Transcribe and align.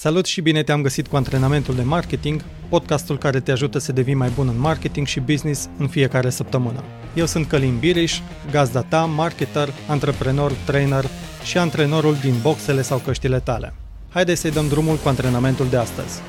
Salut 0.00 0.26
și 0.26 0.40
bine 0.40 0.62
te-am 0.62 0.82
găsit 0.82 1.06
cu 1.06 1.16
antrenamentul 1.16 1.74
de 1.74 1.82
marketing, 1.82 2.44
podcastul 2.68 3.18
care 3.18 3.40
te 3.40 3.50
ajută 3.50 3.78
să 3.78 3.92
devii 3.92 4.14
mai 4.14 4.28
bun 4.28 4.48
în 4.48 4.58
marketing 4.58 5.06
și 5.06 5.20
business 5.20 5.68
în 5.78 5.88
fiecare 5.88 6.30
săptămână. 6.30 6.84
Eu 7.14 7.26
sunt 7.26 7.46
Călin 7.46 7.78
Biriș, 7.78 8.18
gazda 8.50 8.82
ta, 8.82 9.04
marketer, 9.04 9.68
antreprenor, 9.88 10.52
trainer 10.52 11.04
și 11.44 11.58
antrenorul 11.58 12.14
din 12.14 12.34
boxele 12.42 12.82
sau 12.82 12.98
căștile 12.98 13.40
tale. 13.40 13.74
Haideți 14.08 14.40
să-i 14.40 14.50
dăm 14.50 14.68
drumul 14.68 14.96
cu 14.96 15.08
antrenamentul 15.08 15.68
de 15.68 15.76
astăzi. 15.76 16.20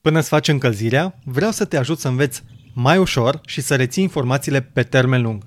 Până 0.00 0.20
să 0.20 0.28
faci 0.28 0.48
încălzirea, 0.48 1.18
vreau 1.24 1.50
să 1.50 1.64
te 1.64 1.76
ajut 1.76 1.98
să 1.98 2.08
înveți 2.08 2.42
mai 2.74 2.98
ușor 2.98 3.40
și 3.46 3.60
să 3.60 3.76
reții 3.76 4.02
informațiile 4.02 4.60
pe 4.60 4.82
termen 4.82 5.22
lung. 5.22 5.42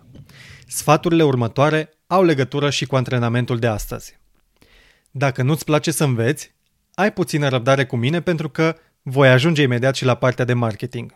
Sfaturile 0.68 1.24
următoare 1.24 1.90
au 2.08 2.24
legătură 2.24 2.70
și 2.70 2.86
cu 2.86 2.96
antrenamentul 2.96 3.60
de 3.60 3.68
astăzi. 3.68 4.20
Dacă 5.12 5.44
nu-ți 5.44 5.66
place 5.66 5.92
să 5.92 6.04
înveți, 6.04 6.54
ai 6.94 7.14
puțină 7.14 7.48
răbdare 7.48 7.86
cu 7.86 7.96
mine 7.96 8.22
pentru 8.22 8.50
că 8.50 8.76
voi 9.02 9.30
ajunge 9.30 9.62
imediat 9.62 9.96
și 9.96 10.06
la 10.06 10.16
partea 10.16 10.46
de 10.46 10.54
marketing. 10.54 11.16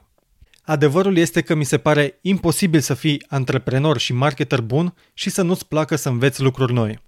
Adevărul 0.63 1.17
este 1.17 1.41
că 1.41 1.55
mi 1.55 1.63
se 1.63 1.77
pare 1.77 2.17
imposibil 2.21 2.79
să 2.79 2.93
fii 2.93 3.25
antreprenor 3.27 3.97
și 3.97 4.13
marketer 4.13 4.61
bun 4.61 4.95
și 5.13 5.29
să 5.29 5.41
nu-ți 5.41 5.67
placă 5.67 5.95
să 5.95 6.09
înveți 6.09 6.41
lucruri 6.41 6.73
noi. 6.73 6.99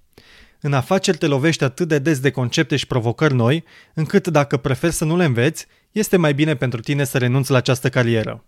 În 0.59 0.73
afaceri 0.73 1.17
te 1.17 1.27
lovești 1.27 1.63
atât 1.63 1.87
de 1.87 1.99
des 1.99 2.20
de 2.20 2.31
concepte 2.31 2.75
și 2.75 2.87
provocări 2.87 3.34
noi, 3.34 3.63
încât 3.93 4.27
dacă 4.27 4.57
preferi 4.57 4.93
să 4.93 5.05
nu 5.05 5.17
le 5.17 5.25
înveți, 5.25 5.65
este 5.91 6.17
mai 6.17 6.34
bine 6.34 6.55
pentru 6.55 6.79
tine 6.79 7.03
să 7.03 7.17
renunți 7.17 7.51
la 7.51 7.57
această 7.57 7.89
carieră. 7.89 8.45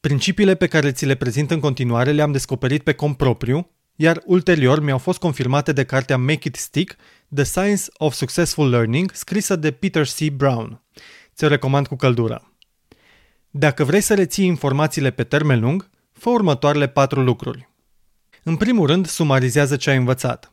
Principiile 0.00 0.54
pe 0.54 0.66
care 0.66 0.92
ți 0.92 1.06
le 1.06 1.14
prezint 1.14 1.50
în 1.50 1.60
continuare 1.60 2.12
le-am 2.12 2.32
descoperit 2.32 2.82
pe 2.82 2.92
cont 2.92 3.16
propriu 3.16 3.70
iar 3.96 4.22
ulterior 4.24 4.80
mi-au 4.80 4.98
fost 4.98 5.18
confirmate 5.18 5.72
de 5.72 5.84
cartea 5.84 6.16
Make 6.16 6.48
It 6.48 6.56
Stick, 6.56 6.96
The 7.34 7.44
Science 7.44 7.82
of 7.96 8.14
Successful 8.14 8.70
Learning, 8.70 9.10
scrisă 9.14 9.56
de 9.56 9.70
Peter 9.70 10.06
C. 10.06 10.30
Brown. 10.30 10.82
Ți-o 11.34 11.48
recomand 11.48 11.86
cu 11.86 11.96
căldură. 11.96 12.52
Dacă 13.50 13.84
vrei 13.84 14.00
să 14.00 14.14
reții 14.14 14.46
informațiile 14.46 15.10
pe 15.10 15.24
termen 15.24 15.60
lung, 15.60 15.90
fă 16.12 16.30
următoarele 16.30 16.88
patru 16.88 17.22
lucruri. 17.22 17.68
În 18.42 18.56
primul 18.56 18.86
rând, 18.86 19.06
sumarizează 19.06 19.76
ce 19.76 19.90
ai 19.90 19.96
învățat. 19.96 20.52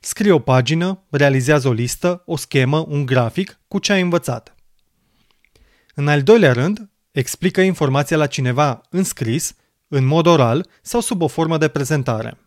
Scrie 0.00 0.32
o 0.32 0.38
pagină, 0.38 1.04
realizează 1.10 1.68
o 1.68 1.72
listă, 1.72 2.22
o 2.26 2.36
schemă, 2.36 2.84
un 2.88 3.06
grafic 3.06 3.60
cu 3.68 3.78
ce 3.78 3.92
ai 3.92 4.00
învățat. 4.00 4.54
În 5.94 6.08
al 6.08 6.22
doilea 6.22 6.52
rând, 6.52 6.90
explică 7.10 7.60
informația 7.60 8.16
la 8.16 8.26
cineva 8.26 8.80
în 8.90 9.04
scris, 9.04 9.54
în 9.88 10.04
mod 10.04 10.26
oral 10.26 10.68
sau 10.82 11.00
sub 11.00 11.22
o 11.22 11.26
formă 11.26 11.58
de 11.58 11.68
prezentare. 11.68 12.38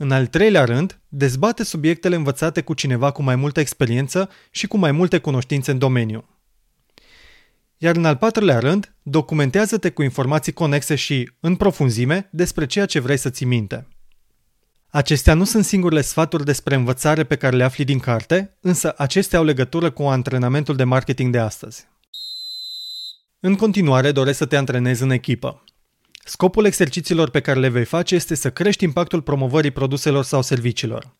În 0.00 0.10
al 0.10 0.26
treilea 0.26 0.64
rând, 0.64 1.00
dezbate 1.08 1.64
subiectele 1.64 2.16
învățate 2.16 2.60
cu 2.60 2.74
cineva 2.74 3.10
cu 3.10 3.22
mai 3.22 3.36
multă 3.36 3.60
experiență 3.60 4.30
și 4.50 4.66
cu 4.66 4.76
mai 4.76 4.92
multe 4.92 5.18
cunoștințe 5.18 5.70
în 5.70 5.78
domeniu. 5.78 6.24
Iar 7.76 7.96
în 7.96 8.04
al 8.04 8.16
patrulea 8.16 8.58
rând, 8.58 8.94
documentează-te 9.02 9.90
cu 9.90 10.02
informații 10.02 10.52
conexe 10.52 10.94
și, 10.94 11.30
în 11.40 11.56
profunzime, 11.56 12.28
despre 12.32 12.66
ceea 12.66 12.86
ce 12.86 13.00
vrei 13.00 13.16
să 13.16 13.30
ții 13.30 13.46
minte. 13.46 13.86
Acestea 14.88 15.34
nu 15.34 15.44
sunt 15.44 15.64
singurele 15.64 16.00
sfaturi 16.00 16.44
despre 16.44 16.74
învățare 16.74 17.24
pe 17.24 17.36
care 17.36 17.56
le 17.56 17.64
afli 17.64 17.84
din 17.84 17.98
carte, 17.98 18.56
însă 18.60 18.94
acestea 18.96 19.38
au 19.38 19.44
legătură 19.44 19.90
cu 19.90 20.02
antrenamentul 20.02 20.76
de 20.76 20.84
marketing 20.84 21.32
de 21.32 21.38
astăzi. 21.38 21.86
În 23.40 23.54
continuare, 23.54 24.12
doresc 24.12 24.38
să 24.38 24.46
te 24.46 24.56
antrenezi 24.56 25.02
în 25.02 25.10
echipă. 25.10 25.64
Scopul 26.28 26.64
exercițiilor 26.64 27.30
pe 27.30 27.40
care 27.40 27.58
le 27.58 27.68
vei 27.68 27.84
face 27.84 28.14
este 28.14 28.34
să 28.34 28.50
crești 28.50 28.84
impactul 28.84 29.22
promovării 29.22 29.70
produselor 29.70 30.24
sau 30.24 30.42
serviciilor. 30.42 31.16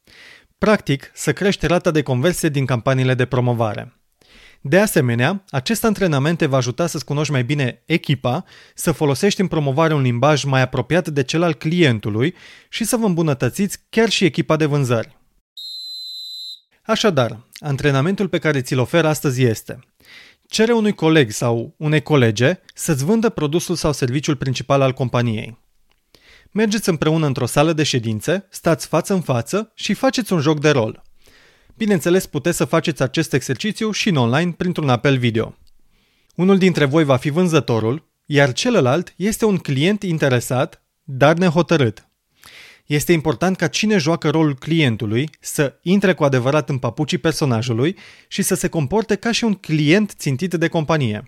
Practic, 0.59 1.11
să 1.15 1.33
crești 1.33 1.67
rata 1.67 1.91
de 1.91 2.03
conversie 2.03 2.49
din 2.49 2.65
campaniile 2.65 3.15
de 3.15 3.25
promovare. 3.25 4.01
De 4.61 4.79
asemenea, 4.79 5.45
acest 5.51 5.85
antrenament 5.85 6.39
te 6.39 6.47
va 6.47 6.57
ajuta 6.57 6.87
să-ți 6.87 7.05
cunoști 7.05 7.33
mai 7.33 7.45
bine 7.45 7.83
echipa, 7.87 8.45
să 8.75 8.93
folosești 8.93 9.41
în 9.41 9.47
promovare 9.47 9.95
un 9.95 10.03
limbaj 10.03 10.45
mai 10.45 10.61
apropiat 10.61 11.09
de 11.09 11.23
cel 11.23 11.43
al 11.43 11.55
clientului 11.55 12.35
și 12.69 12.85
să 12.85 12.97
vă 12.97 13.07
îmbunătățiți 13.07 13.79
chiar 13.89 14.09
și 14.09 14.25
echipa 14.25 14.57
de 14.57 14.65
vânzări. 14.65 15.17
Așadar, 16.83 17.47
antrenamentul 17.59 18.29
pe 18.29 18.39
care 18.39 18.61
ți-l 18.61 18.79
ofer 18.79 19.05
astăzi 19.05 19.43
este 19.43 19.79
Cere 20.51 20.73
unui 20.73 20.93
coleg 20.93 21.31
sau 21.31 21.75
unei 21.77 22.03
colege 22.03 22.61
să-ți 22.75 23.05
vândă 23.05 23.29
produsul 23.29 23.75
sau 23.75 23.93
serviciul 23.93 24.37
principal 24.37 24.81
al 24.81 24.93
companiei. 24.93 25.59
Mergeți 26.51 26.89
împreună 26.89 27.27
într-o 27.27 27.47
sală 27.47 27.73
de 27.73 27.83
ședințe, 27.83 28.47
stați 28.51 28.87
față 28.87 29.15
în 29.15 29.21
față 29.21 29.73
și 29.75 29.95
faceți 29.95 30.33
un 30.33 30.41
joc 30.41 30.61
de 30.61 30.71
rol. 30.71 31.03
Bineînțeles, 31.77 32.27
puteți 32.27 32.57
să 32.57 32.65
faceți 32.65 33.03
acest 33.03 33.33
exercițiu 33.33 33.91
și 33.91 34.09
în 34.09 34.17
online 34.17 34.53
printr-un 34.53 34.89
apel 34.89 35.19
video. 35.19 35.57
Unul 36.35 36.59
dintre 36.59 36.85
voi 36.85 37.05
va 37.05 37.17
fi 37.17 37.31
vânzătorul, 37.31 38.09
iar 38.25 38.53
celălalt 38.53 39.15
este 39.17 39.45
un 39.45 39.57
client 39.57 40.03
interesat, 40.03 40.83
dar 41.03 41.37
nehotărât. 41.37 42.08
Este 42.89 43.13
important 43.13 43.57
ca 43.57 43.67
cine 43.67 43.97
joacă 43.97 44.31
rolul 44.31 44.55
clientului 44.55 45.31
să 45.41 45.79
intre 45.83 46.15
cu 46.15 46.25
adevărat 46.25 46.69
în 46.69 46.79
papucii 46.79 47.19
personajului 47.19 47.97
și 48.29 48.43
să 48.43 48.55
se 48.55 48.69
comporte 48.69 49.15
ca 49.15 49.33
și 49.33 49.45
un 49.45 49.55
client 49.55 50.13
țintit 50.17 50.55
de 50.55 50.69
companie. 50.69 51.25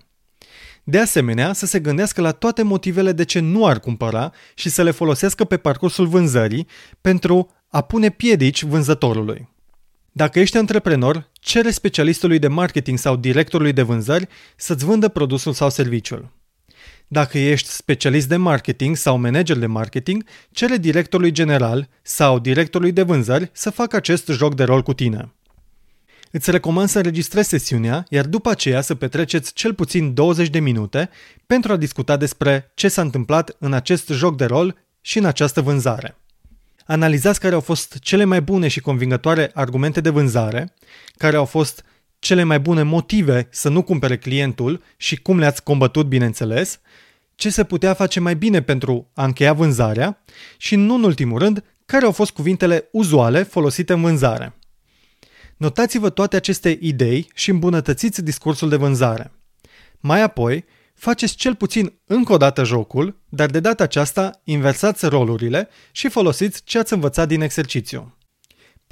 De 0.83 0.99
asemenea, 0.99 1.53
să 1.53 1.65
se 1.65 1.79
gândească 1.79 2.21
la 2.21 2.31
toate 2.31 2.63
motivele 2.63 3.11
de 3.11 3.25
ce 3.25 3.39
nu 3.39 3.65
ar 3.65 3.79
cumpăra 3.79 4.31
și 4.55 4.69
să 4.69 4.83
le 4.83 4.91
folosească 4.91 5.43
pe 5.43 5.57
parcursul 5.57 6.07
vânzării 6.07 6.67
pentru 7.01 7.51
a 7.67 7.81
pune 7.81 8.09
piedici 8.09 8.63
vânzătorului. 8.63 9.49
Dacă 10.11 10.39
ești 10.39 10.57
antreprenor, 10.57 11.29
cere 11.33 11.71
specialistului 11.71 12.39
de 12.39 12.47
marketing 12.47 12.97
sau 12.97 13.15
directorului 13.15 13.73
de 13.73 13.81
vânzări 13.81 14.27
să-ți 14.55 14.85
vândă 14.85 15.07
produsul 15.07 15.53
sau 15.53 15.69
serviciul. 15.69 16.40
Dacă 17.13 17.37
ești 17.37 17.69
specialist 17.69 18.27
de 18.27 18.35
marketing 18.35 18.95
sau 18.95 19.17
manager 19.17 19.57
de 19.57 19.65
marketing, 19.65 20.23
cere 20.51 20.77
directorului 20.77 21.31
general 21.31 21.89
sau 22.01 22.39
directorului 22.39 22.91
de 22.91 23.01
vânzări 23.01 23.49
să 23.53 23.69
facă 23.69 23.95
acest 23.95 24.27
joc 24.27 24.55
de 24.55 24.63
rol 24.63 24.81
cu 24.81 24.93
tine. 24.93 25.33
Îți 26.31 26.51
recomand 26.51 26.89
să 26.89 26.97
înregistrezi 26.97 27.47
sesiunea, 27.49 28.05
iar 28.09 28.25
după 28.25 28.49
aceea 28.49 28.81
să 28.81 28.95
petreceți 28.95 29.53
cel 29.53 29.73
puțin 29.73 30.13
20 30.13 30.49
de 30.49 30.59
minute 30.59 31.09
pentru 31.45 31.71
a 31.71 31.77
discuta 31.77 32.17
despre 32.17 32.71
ce 32.73 32.87
s-a 32.87 33.01
întâmplat 33.01 33.55
în 33.59 33.73
acest 33.73 34.07
joc 34.09 34.37
de 34.37 34.45
rol 34.45 34.77
și 35.01 35.17
în 35.17 35.25
această 35.25 35.61
vânzare. 35.61 36.15
Analizați 36.85 37.39
care 37.39 37.53
au 37.53 37.61
fost 37.61 37.97
cele 37.99 38.23
mai 38.23 38.41
bune 38.41 38.67
și 38.67 38.79
convingătoare 38.79 39.51
argumente 39.53 40.01
de 40.01 40.09
vânzare, 40.09 40.73
care 41.17 41.35
au 41.35 41.45
fost 41.45 41.83
cele 42.21 42.43
mai 42.43 42.59
bune 42.59 42.83
motive 42.83 43.47
să 43.49 43.69
nu 43.69 43.81
cumpere 43.81 44.17
clientul 44.17 44.83
și 44.97 45.15
cum 45.15 45.39
le-ați 45.39 45.63
combătut, 45.63 46.07
bineînțeles, 46.07 46.79
ce 47.35 47.49
se 47.49 47.63
putea 47.63 47.93
face 47.93 48.19
mai 48.19 48.35
bine 48.35 48.61
pentru 48.61 49.09
a 49.13 49.23
încheia 49.23 49.53
vânzarea 49.53 50.23
și, 50.57 50.75
nu 50.75 50.93
în 50.93 51.03
ultimul 51.03 51.39
rând, 51.39 51.63
care 51.85 52.05
au 52.05 52.11
fost 52.11 52.31
cuvintele 52.31 52.89
uzuale 52.91 53.43
folosite 53.43 53.93
în 53.93 54.01
vânzare. 54.01 54.53
Notați-vă 55.57 56.09
toate 56.09 56.35
aceste 56.35 56.77
idei 56.81 57.27
și 57.33 57.49
îmbunătățiți 57.49 58.23
discursul 58.23 58.69
de 58.69 58.75
vânzare. 58.75 59.31
Mai 59.99 60.21
apoi, 60.21 60.65
faceți 60.93 61.35
cel 61.35 61.55
puțin 61.55 61.93
încă 62.05 62.33
o 62.33 62.37
dată 62.37 62.63
jocul, 62.63 63.21
dar 63.29 63.49
de 63.49 63.59
data 63.59 63.83
aceasta 63.83 64.41
inversați 64.43 65.05
rolurile 65.05 65.69
și 65.91 66.09
folosiți 66.09 66.63
ce 66.63 66.79
ați 66.79 66.93
învățat 66.93 67.27
din 67.27 67.41
exercițiu. 67.41 68.15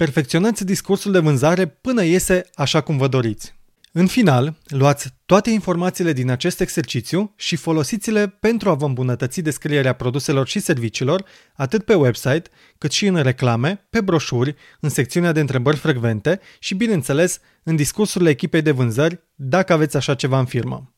Perfecționați 0.00 0.64
discursul 0.64 1.12
de 1.12 1.18
vânzare 1.18 1.66
până 1.66 2.04
iese 2.04 2.44
așa 2.54 2.80
cum 2.80 2.96
vă 2.96 3.08
doriți. 3.08 3.54
În 3.92 4.06
final, 4.06 4.58
luați 4.68 5.08
toate 5.26 5.50
informațiile 5.50 6.12
din 6.12 6.30
acest 6.30 6.60
exercițiu 6.60 7.32
și 7.36 7.56
folosiți-le 7.56 8.28
pentru 8.28 8.70
a 8.70 8.74
vă 8.74 8.84
îmbunătăți 8.84 9.40
descrierea 9.40 9.92
produselor 9.92 10.46
și 10.48 10.58
serviciilor, 10.58 11.24
atât 11.54 11.84
pe 11.84 11.94
website, 11.94 12.42
cât 12.78 12.92
și 12.92 13.06
în 13.06 13.22
reclame, 13.22 13.86
pe 13.90 14.00
broșuri, 14.00 14.54
în 14.80 14.88
secțiunea 14.88 15.32
de 15.32 15.40
întrebări 15.40 15.76
frecvente 15.76 16.40
și, 16.58 16.74
bineînțeles, 16.74 17.40
în 17.62 17.76
discursurile 17.76 18.30
echipei 18.30 18.62
de 18.62 18.70
vânzări, 18.70 19.20
dacă 19.34 19.72
aveți 19.72 19.96
așa 19.96 20.14
ceva 20.14 20.38
în 20.38 20.46
firmă. 20.46 20.94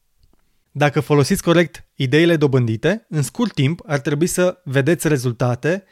Dacă 0.70 1.00
folosiți 1.00 1.42
corect 1.42 1.84
ideile 1.94 2.36
dobândite, 2.36 3.06
în 3.08 3.22
scurt 3.22 3.54
timp 3.54 3.82
ar 3.86 3.98
trebui 3.98 4.26
să 4.26 4.60
vedeți 4.64 5.08
rezultate 5.08 5.84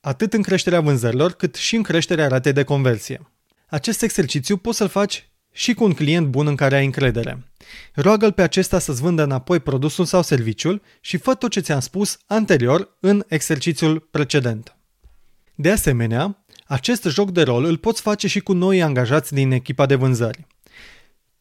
atât 0.00 0.32
în 0.32 0.42
creșterea 0.42 0.80
vânzărilor, 0.80 1.32
cât 1.32 1.54
și 1.54 1.76
în 1.76 1.82
creșterea 1.82 2.28
ratei 2.28 2.52
de 2.52 2.62
conversie. 2.62 3.30
Acest 3.66 4.02
exercițiu 4.02 4.56
poți 4.56 4.76
să-l 4.76 4.88
faci 4.88 5.30
și 5.52 5.74
cu 5.74 5.84
un 5.84 5.92
client 5.92 6.26
bun 6.26 6.46
în 6.46 6.56
care 6.56 6.76
ai 6.76 6.84
încredere. 6.84 7.50
Roagă-l 7.94 8.32
pe 8.32 8.42
acesta 8.42 8.78
să-ți 8.78 9.00
vândă 9.00 9.22
înapoi 9.22 9.60
produsul 9.60 10.04
sau 10.04 10.22
serviciul 10.22 10.82
și 11.00 11.16
fă 11.16 11.34
tot 11.34 11.50
ce 11.50 11.60
ți-am 11.60 11.80
spus 11.80 12.18
anterior 12.26 12.96
în 13.00 13.24
exercițiul 13.28 14.08
precedent. 14.10 14.76
De 15.54 15.70
asemenea, 15.70 16.44
acest 16.66 17.04
joc 17.04 17.30
de 17.30 17.42
rol 17.42 17.64
îl 17.64 17.76
poți 17.76 18.00
face 18.00 18.28
și 18.28 18.40
cu 18.40 18.52
noi 18.52 18.82
angajați 18.82 19.34
din 19.34 19.50
echipa 19.50 19.86
de 19.86 19.94
vânzări. 19.94 20.46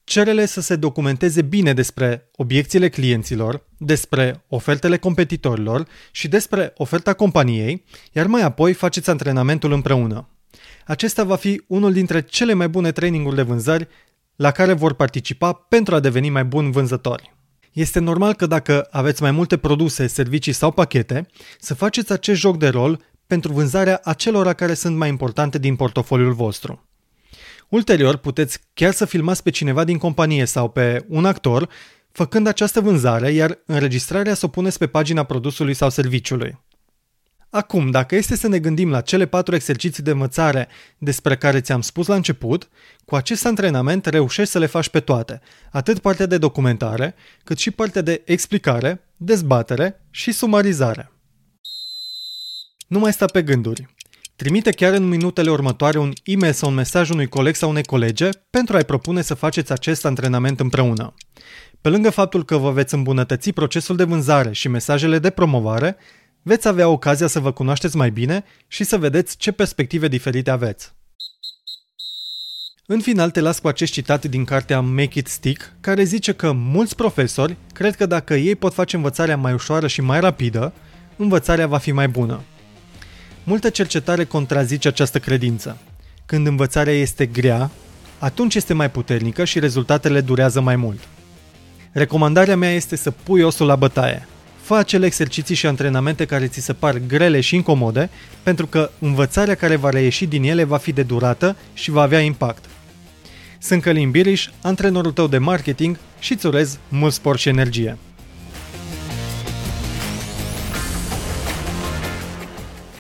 Cerele 0.10 0.46
să 0.46 0.62
se 0.62 0.76
documenteze 0.76 1.42
bine 1.42 1.74
despre 1.74 2.30
obiecțiile 2.36 2.90
clienților, 2.90 3.66
despre 3.78 4.44
ofertele 4.48 4.98
competitorilor 4.98 5.88
și 6.12 6.28
despre 6.28 6.74
oferta 6.78 7.14
companiei, 7.14 7.84
iar 8.12 8.28
mai 8.28 8.42
apoi 8.42 8.74
faceți 8.74 9.10
antrenamentul 9.10 9.72
împreună. 9.72 10.30
acesta 10.86 11.24
va 11.24 11.36
fi 11.36 11.62
unul 11.68 11.94
dintre 11.94 12.22
cele 12.22 12.54
mai 12.54 12.70
bune 12.70 12.92
traininguri 12.92 13.36
de 13.36 13.42
vânzări 13.42 13.88
la 14.36 14.52
care 14.52 14.74
vor 14.74 14.94
participa 14.94 15.54
pentru 15.54 15.96
a 15.96 16.00
deveni 16.00 16.30
mai 16.30 16.44
buni 16.44 16.72
vânzători. 16.72 17.36
Este 17.72 18.00
normal 18.00 18.34
că 18.34 18.46
dacă 18.46 18.88
aveți 18.92 19.22
mai 19.22 19.32
multe 19.32 19.58
produse, 19.58 20.08
servicii 20.08 20.54
sau 20.54 20.72
pachete, 20.72 21.28
să 21.60 21.74
faceți 21.74 22.12
acest 22.12 22.40
joc 22.40 22.58
de 22.58 22.68
rol 22.68 23.02
pentru 23.28 23.54
vânzarea 23.54 24.02
acelora 24.04 24.54
care 24.54 24.74
sunt 24.74 24.98
mai 24.98 25.10
importante 25.10 25.58
din 25.58 25.76
portofoliul 25.76 26.34
vostru. 26.34 26.89
Ulterior, 27.70 28.16
puteți 28.16 28.60
chiar 28.74 28.94
să 28.94 29.06
filmați 29.06 29.44
pe 29.44 29.50
cineva 29.50 29.84
din 29.84 29.98
companie 29.98 30.46
sau 30.46 30.70
pe 30.70 31.06
un 31.08 31.26
actor 31.26 31.70
făcând 32.12 32.48
această 32.48 32.82
vânzare, 32.82 33.32
iar 33.32 33.60
înregistrarea 33.66 34.34
să 34.34 34.46
o 34.46 34.50
puneți 34.50 34.78
pe 34.78 34.88
pagina 34.88 35.24
produsului 35.24 35.74
sau 35.74 35.90
serviciului. 35.90 36.60
Acum, 37.50 37.92
dacă 37.92 38.16
este 38.16 38.36
să 38.36 38.48
ne 38.48 38.60
gândim 38.60 38.90
la 38.90 39.02
cele 39.02 39.26
patru 39.26 39.56
exerciții 39.56 40.04
de 40.04 40.12
învățare 40.12 40.68
despre 40.98 41.38
care 41.38 41.62
ți-am 41.62 41.82
spus 41.82 42.08
la 42.08 42.16
început, 42.16 42.70
cu 43.06 43.16
acest 43.16 43.46
antrenament 43.46 44.06
reușești 44.06 44.52
să 44.52 44.60
le 44.60 44.66
faci 44.66 44.90
pe 44.90 45.00
toate, 45.00 45.42
atât 45.72 46.00
partea 46.00 46.26
de 46.26 46.38
documentare, 46.38 47.16
cât 47.44 47.58
și 47.58 47.72
partea 47.72 48.02
de 48.02 48.22
explicare, 48.26 49.02
dezbatere 49.18 50.06
și 50.10 50.32
sumarizare. 50.32 51.12
Nu 52.88 53.00
mai 53.00 53.14
sta 53.14 53.26
pe 53.26 53.44
gânduri. 53.44 53.96
Trimite 54.40 54.72
chiar 54.72 54.94
în 54.94 55.08
minutele 55.08 55.52
următoare 55.52 55.98
un 55.98 56.14
e-mail 56.24 56.54
sau 56.54 56.70
un 56.70 56.76
mesaj 56.76 57.10
unui 57.10 57.28
coleg 57.28 57.56
sau 57.56 57.70
unei 57.70 57.84
colege 57.84 58.30
pentru 58.50 58.76
a-i 58.76 58.84
propune 58.84 59.22
să 59.22 59.34
faceți 59.34 59.72
acest 59.72 60.06
antrenament 60.06 60.60
împreună. 60.60 61.14
Pe 61.82 61.90
lângă 61.90 62.10
faptul 62.10 62.46
că 62.46 62.58
vă 62.58 62.72
veți 62.72 62.94
îmbunătăți 62.94 63.52
procesul 63.52 63.96
de 63.96 64.04
vânzare 64.04 64.52
și 64.52 64.68
mesajele 64.68 65.20
de 65.20 65.30
promovare, 65.30 65.98
veți 66.42 66.68
avea 66.68 66.88
ocazia 66.90 67.28
să 67.28 67.40
vă 67.40 67.52
cunoașteți 67.52 67.98
mai 67.98 68.12
bine 68.12 68.44
și 68.68 68.84
să 68.84 68.98
vedeți 68.98 69.38
ce 69.38 69.52
perspective 69.52 70.08
diferite 70.08 70.50
aveți. 70.50 70.94
În 72.86 73.00
final 73.00 73.30
te 73.30 73.40
las 73.40 73.60
cu 73.60 73.68
acest 73.68 73.92
citat 73.92 74.26
din 74.26 74.46
cartea 74.46 74.80
Make 74.80 75.20
It 75.20 75.28
Stick, 75.28 75.74
care 75.82 76.04
zice 76.04 76.32
că 76.32 76.52
mulți 76.52 76.96
profesori 76.96 77.56
cred 77.74 77.96
că 77.96 78.06
dacă 78.06 78.36
ei 78.36 78.56
pot 78.56 78.74
face 78.74 78.96
învățarea 78.96 79.38
mai 79.38 79.54
ușoară 79.54 79.88
și 79.88 80.02
mai 80.02 80.20
rapidă, 80.20 80.74
învățarea 81.16 81.68
va 81.68 81.78
fi 81.78 81.92
mai 81.92 82.08
bună. 82.08 82.42
Multă 83.44 83.70
cercetare 83.70 84.24
contrazice 84.24 84.88
această 84.88 85.20
credință. 85.20 85.78
Când 86.26 86.48
învățarea 86.48 86.94
este 86.94 87.26
grea, 87.26 87.70
atunci 88.20 88.56
este 88.56 88.74
mai 88.74 88.92
puternică 88.92 89.44
și 89.44 89.60
rezultatele 89.60 90.22
durează 90.22 90.62
mai 90.62 90.76
mult. 90.76 91.00
Recomandarea 91.92 92.56
mea 92.56 92.72
este 92.72 92.96
să 92.96 93.12
pui 93.12 93.42
osul 93.42 93.66
la 93.66 93.76
bătaie. 93.76 94.28
Fă 94.62 94.76
acele 94.76 95.06
exerciții 95.06 95.56
și 95.56 95.68
antrenamente 95.68 96.26
care 96.26 96.48
ți 96.48 96.60
se 96.60 96.74
par 96.74 96.98
grele 97.08 97.42
și 97.42 97.56
incomode, 97.56 98.10
pentru 98.44 98.68
că 98.68 98.92
învățarea 99.00 99.56
care 99.56 99.76
va 99.76 99.90
reieși 99.90 100.26
din 100.26 100.44
ele 100.44 100.64
va 100.64 100.78
fi 100.78 100.92
de 100.92 101.04
durată 101.04 101.56
și 101.74 101.92
va 101.92 102.02
avea 102.02 102.20
impact. 102.20 102.66
Sunt 103.60 103.82
Călin 103.82 104.12
Biriș, 104.12 104.50
antrenorul 104.62 105.12
tău 105.12 105.28
de 105.28 105.38
marketing 105.38 105.98
și 106.20 106.34
îți 106.34 106.46
urez 106.46 106.80
mult 106.88 107.14
sport 107.14 107.40
și 107.40 107.50
energie. 107.50 107.98